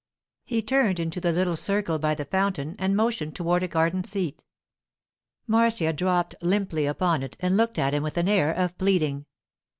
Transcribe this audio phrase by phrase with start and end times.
[0.45, 4.43] He turned into the little circle by the fountain and motioned toward a garden seat.
[5.45, 9.27] Marcia dropped limply upon it and looked at him with an air of pleading.